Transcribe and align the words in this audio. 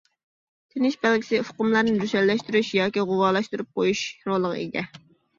تىنىش 0.75 0.95
بەلگىسى 1.01 1.41
ئۇقۇملارنى 1.41 1.91
روشەنلەشتۈرۈش 2.03 2.71
ياكى 2.77 3.03
غۇۋالاشتۇرۇپ 3.11 3.69
قويۇش 3.81 4.01
رولىغا 4.31 4.57
ئىگە. 4.63 4.85